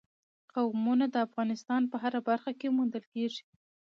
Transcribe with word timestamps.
قومونه 0.53 1.05
د 1.09 1.15
افغانستان 1.27 1.81
په 1.91 1.95
هره 2.03 2.19
برخه 2.29 2.51
کې 2.59 2.73
موندل 2.77 3.03
کېږي. 3.13 3.43